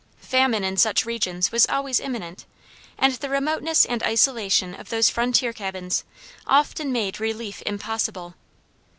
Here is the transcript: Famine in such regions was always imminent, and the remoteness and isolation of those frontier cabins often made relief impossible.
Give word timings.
Famine 0.17 0.63
in 0.63 0.77
such 0.77 1.05
regions 1.05 1.51
was 1.51 1.67
always 1.67 1.99
imminent, 1.99 2.47
and 2.97 3.13
the 3.13 3.29
remoteness 3.29 3.85
and 3.85 4.01
isolation 4.01 4.73
of 4.73 4.89
those 4.89 5.11
frontier 5.11 5.53
cabins 5.53 6.03
often 6.47 6.91
made 6.91 7.19
relief 7.19 7.61
impossible. 7.67 8.33